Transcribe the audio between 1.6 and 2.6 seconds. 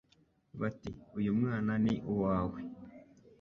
ni uwawe